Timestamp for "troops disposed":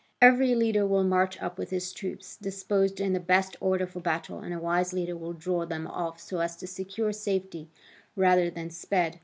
1.93-2.99